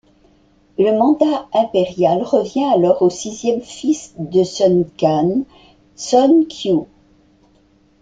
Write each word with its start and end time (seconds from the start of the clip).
Le 0.79 0.97
Mandat 0.97 1.47
Impérial 1.53 2.23
revient 2.23 2.63
alors 2.63 3.03
au 3.03 3.11
sixième 3.11 3.61
fils 3.61 4.15
de 4.17 4.43
Sun 4.43 4.85
Quan, 4.99 5.43
Sun 5.95 6.43
Xiu. 6.49 6.85